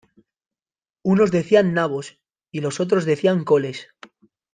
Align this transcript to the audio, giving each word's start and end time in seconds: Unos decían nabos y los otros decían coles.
Unos 1.03 1.29
decían 1.31 1.75
nabos 1.75 2.17
y 2.51 2.61
los 2.61 2.79
otros 2.79 3.05
decían 3.05 3.43
coles. 3.43 3.89